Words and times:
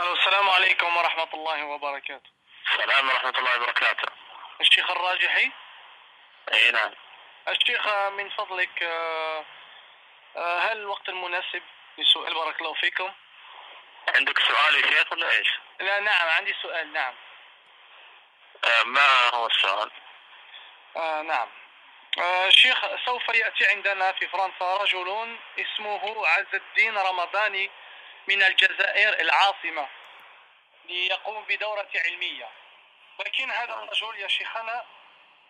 السلام 0.00 0.50
عليكم 0.50 0.96
ورحمة 0.96 1.28
الله 1.34 1.64
وبركاته. 1.64 2.30
السلام 2.72 3.08
ورحمة 3.08 3.38
الله 3.38 3.56
وبركاته. 3.56 4.08
الشيخ 4.60 4.90
الراجحي؟ 4.90 5.50
إي 6.52 6.70
نعم. 6.70 6.92
الشيخ 7.48 7.88
من 7.88 8.30
فضلك 8.30 8.82
آه، 8.82 9.44
آه، 10.36 10.58
هل 10.58 10.76
الوقت 10.76 11.08
المناسب 11.08 11.62
لسؤال؟ 11.98 12.34
بارك 12.34 12.60
الله 12.60 12.74
فيكم. 12.74 13.12
عندك 14.16 14.38
سؤال 14.38 14.74
يا 14.74 14.90
شيخ 14.90 15.12
ولا 15.12 15.30
إيش؟ 15.30 15.48
لا 15.80 16.00
نعم 16.00 16.28
عندي 16.28 16.54
سؤال 16.62 16.92
نعم. 16.92 17.14
آه 18.64 18.84
ما 18.84 19.28
هو 19.34 19.46
السؤال؟ 19.46 19.90
آه 20.96 21.22
نعم. 21.22 21.48
آه 22.18 22.48
شيخ 22.48 22.78
سوف 23.04 23.28
يأتي 23.28 23.66
عندنا 23.66 24.12
في 24.12 24.28
فرنسا 24.28 24.76
رجل 24.76 25.38
اسمه 25.58 26.26
عز 26.26 26.54
الدين 26.54 26.98
رمضاني. 26.98 27.70
من 28.30 28.42
الجزائر 28.42 29.20
العاصمة 29.20 29.88
ليقوم 30.84 31.44
بدورة 31.44 31.88
علمية. 31.94 32.48
لكن 33.18 33.50
هذا 33.50 33.74
الرجل 33.74 34.18
يا 34.18 34.28
شيخنا 34.28 34.84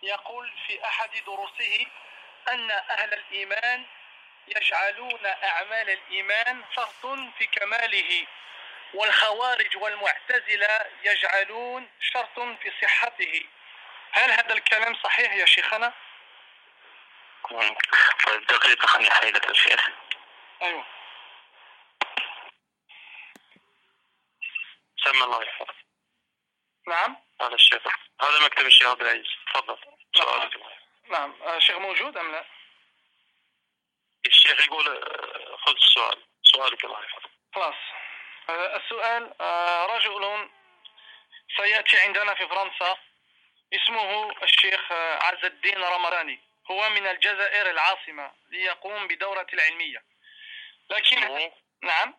يقول 0.03 0.53
في 0.67 0.85
أحد 0.85 1.11
دروسه 1.27 1.87
أن 2.49 2.71
أهل 2.71 3.15
الإيمان 3.15 3.87
يجعلون 4.49 5.27
أعمال 5.27 5.91
الإيمان 5.91 6.65
شرط 6.77 7.07
في 7.39 7.47
كماله 7.47 8.27
والخوارج 8.95 9.77
والمعتزلة 9.77 10.87
يجعلون 11.03 11.89
شرط 12.01 12.41
في 12.41 12.73
صحته. 12.83 13.45
هل 14.13 14.31
هذا 14.31 14.53
الكلام 14.53 14.95
صحيح 14.95 15.33
يا 15.35 15.47
شيخنا؟ 15.47 15.93
طيب 18.27 18.47
دقيقة 18.47 18.87
خليني 18.87 19.11
احيلك 19.13 19.49
يا 19.49 19.53
شيخ 19.53 19.89
أيوه 20.63 20.85
سمى 25.05 25.20
الله 25.31 25.43
يحفظك. 25.43 25.75
نعم؟ 26.89 27.17
هذا 27.41 27.55
الشيخ. 27.55 27.83
هذا 28.21 28.45
مكتب 28.45 28.67
الشيخ 28.67 28.89
عبد 28.89 29.01
العزيز. 29.01 29.27
تفضل. 29.55 29.79
سؤالك. 30.17 30.61
نعم. 31.11 31.43
آه، 31.43 31.59
شيخ 31.59 31.77
موجود 31.77 32.17
أم 32.17 32.33
لا؟ 32.33 32.45
الشيخ 34.27 34.67
يقول 34.67 34.89
آه، 34.89 35.57
خذ 35.57 35.73
السؤال. 35.73 36.25
سؤالك 36.43 36.85
الله 36.85 37.05
يحفظك. 37.05 37.31
خلاص. 37.55 37.75
آه، 38.49 38.77
السؤال 38.77 39.35
رجل 39.91 40.51
سيأتي 41.57 42.01
عندنا 42.01 42.35
في 42.35 42.49
فرنسا 42.49 42.97
اسمه 43.75 44.43
الشيخ 44.43 44.93
عز 44.93 45.45
الدين 45.45 45.85
رمضاني 45.85 46.41
هو 46.71 46.89
من 46.89 47.07
الجزائر 47.07 47.71
العاصمة 47.71 48.33
ليقوم 48.49 49.09
بدورة 49.09 49.47
العلمية. 49.53 50.05
لكن 50.91 51.19
اسمه؟ 51.19 51.53
نعم. 51.83 52.15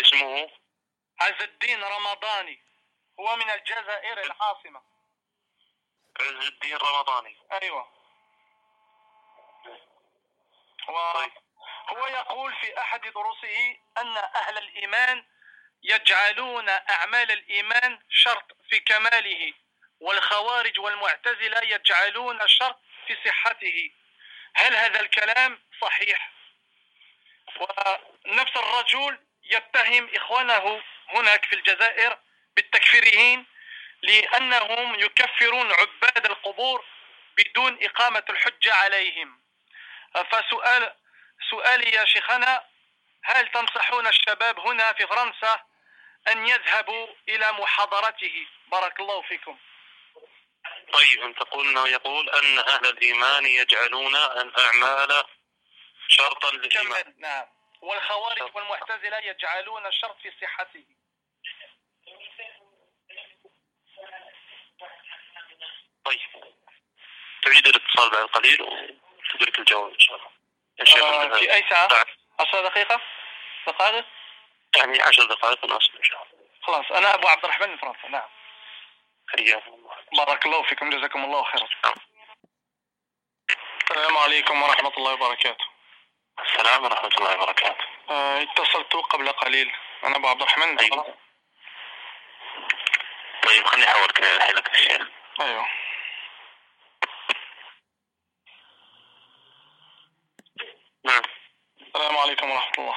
اسمه؟ 0.00 0.61
عز 1.22 1.42
الدين 1.42 1.84
رمضاني. 1.84 2.62
هو 3.20 3.36
من 3.36 3.50
الجزائر 3.50 4.20
العاصمة. 4.20 4.82
عز 6.20 6.46
الدين 6.46 6.76
رمضاني. 6.76 7.36
أيوة. 7.62 7.88
و... 10.88 11.12
طيب. 11.14 11.32
هو 11.88 12.06
يقول 12.06 12.54
في 12.54 12.80
أحد 12.80 13.00
دروسه 13.00 13.76
أن 13.98 14.16
أهل 14.16 14.58
الإيمان 14.58 15.24
يجعلون 15.82 16.68
أعمال 16.68 17.32
الإيمان 17.32 18.02
شرط 18.08 18.56
في 18.70 18.80
كماله 18.80 19.54
والخوارج 20.00 20.80
والمعتزلة 20.80 21.58
يجعلون 21.58 22.42
الشرط 22.42 22.80
في 23.06 23.16
صحته. 23.24 23.90
هل 24.54 24.76
هذا 24.76 25.00
الكلام 25.00 25.62
صحيح؟ 25.80 26.32
ونفس 27.60 28.56
الرجل 28.56 29.18
يتهم 29.44 30.10
إخوانه 30.14 30.82
هناك 31.14 31.44
في 31.44 31.54
الجزائر 31.54 32.18
بالتكفيريين 32.56 33.46
لأنهم 34.02 35.00
يكفرون 35.00 35.72
عباد 35.72 36.26
القبور 36.26 36.84
بدون 37.36 37.78
إقامة 37.82 38.24
الحجة 38.30 38.74
عليهم. 38.74 39.42
فسؤال 40.14 40.94
سؤالي 41.50 41.90
يا 41.90 42.04
شيخنا 42.04 42.64
هل 43.24 43.48
تنصحون 43.48 44.06
الشباب 44.06 44.60
هنا 44.60 44.92
في 44.92 45.06
فرنسا 45.06 45.62
أن 46.28 46.46
يذهبوا 46.46 47.06
إلى 47.28 47.52
محاضرته؟ 47.52 48.46
بارك 48.66 49.00
الله 49.00 49.22
فيكم. 49.22 49.58
طيب 50.92 51.22
انت 51.22 51.38
قلنا 51.38 51.86
يقول 51.86 52.30
أن 52.30 52.58
أهل 52.58 52.86
الإيمان 52.86 53.46
يجعلون 53.46 54.16
الاعمال 54.16 55.24
شرطا 56.08 56.50
للإيمان. 56.50 57.02
كمل. 57.02 57.14
نعم. 57.18 57.46
والخوارج 57.82 58.56
والمعتزلة 58.56 59.18
يجعلون 59.18 59.86
الشرط 59.86 60.16
في 60.22 60.32
صحته 60.40 60.84
طيب 66.04 66.20
تعيد 67.52 67.66
الاتصال 67.66 68.10
بعد 68.10 68.24
قليل 68.26 68.62
وتدرك 68.62 69.58
الجواب 69.58 69.92
إن 69.92 69.98
شاء 69.98 70.16
الله. 70.16 70.28
يا 70.80 70.84
شيخ 70.84 71.02
آه، 71.02 71.20
عندنا- 71.20 71.38
في 71.38 71.54
أي 71.54 71.64
ساعة؟ 71.70 71.88
بعد- 71.88 72.06
عشر 72.40 72.68
دقيقة؟ 72.68 73.00
دقائق؟ 73.66 74.04
يعني 74.76 75.02
عشر 75.02 75.24
دقائق 75.24 75.64
ونصل 75.64 75.92
إن 75.96 76.02
شاء 76.02 76.22
الله. 76.22 76.46
خلاص 76.62 76.92
أنا 76.92 77.14
أبو 77.14 77.28
عبد 77.28 77.44
الرحمن 77.44 77.68
من 77.70 77.76
فرنسا 77.76 78.08
نعم. 78.08 78.28
حياكم 79.28 79.74
الله. 79.74 79.96
بارك 80.24 80.46
الله 80.46 80.62
فيكم 80.62 80.90
جزاكم 80.90 81.24
الله 81.24 81.44
خيرا. 81.44 81.68
السلام 83.82 84.16
عليكم 84.16 84.62
ورحمة 84.62 84.92
الله 84.98 85.12
وبركاته. 85.12 85.64
السلام 86.46 86.84
ورحمة 86.84 87.08
الله 87.18 87.34
وبركاته. 87.34 87.84
آه، 88.10 88.42
اتصلت 88.42 88.96
قبل 88.96 89.32
قليل. 89.32 89.72
أنا 90.04 90.16
أبو 90.16 90.28
عبد 90.28 90.42
الرحمن 90.42 90.68
من 90.68 90.76
فرنسا. 90.76 90.94
أيوة. 90.94 91.16
طيب 93.42 93.66
خليني 93.66 93.88
أحولك 93.90 94.20
لك 94.20 94.70
الشيخ. 94.74 95.08
أيوه 95.40 95.66
نعم 101.04 101.22
السلام 101.80 102.11
عليكم 102.22 102.50
ورحمة 102.50 102.72
الله. 102.78 102.96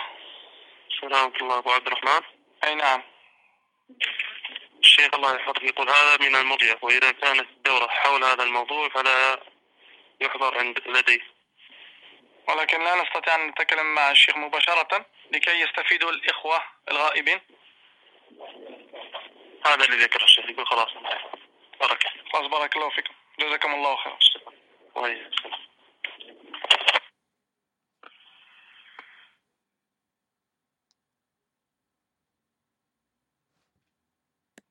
السلام 0.92 1.26
ورحمة 1.26 1.42
الله 1.42 1.58
أبو 1.58 1.72
عبد 1.72 1.88
الرحمن. 1.88 2.22
أي 2.64 2.76
نعم. 2.76 3.04
الشيخ 4.80 5.14
الله 5.14 5.36
يحفظك 5.36 5.64
يقول 5.64 5.90
هذا 5.90 6.18
من 6.18 6.36
المرجع 6.36 6.76
وإذا 6.82 7.12
كانت 7.12 7.50
الدورة 7.50 7.88
حول 7.88 8.24
هذا 8.24 8.44
الموضوع 8.44 8.90
فلا 8.90 9.40
يحضر 10.22 10.58
عند 10.58 10.80
لدي 10.88 11.24
ولكن 12.48 12.84
لا 12.84 13.02
نستطيع 13.02 13.36
أن 13.36 13.48
نتكلم 13.48 13.96
مع 13.96 14.12
الشيخ 14.12 14.38
مباشرة 14.38 15.06
لكي 15.32 15.60
يستفيدوا 15.62 16.12
الإخوة 16.12 16.64
الغائبين. 16.92 17.42
هذا 19.66 19.86
اللي 19.86 19.98
ذكر 19.98 20.24
الشيخ 20.24 20.46
يقول 20.50 20.68
خلاص 20.68 20.90
بركة 21.82 22.10
خلاص 22.34 22.48
بارك 22.48 22.76
الله 22.76 22.90
فيكم. 22.90 23.14
جزاكم 23.40 23.74
الله 23.74 23.96
خيرا. 23.96 24.18
كويس 24.94 25.28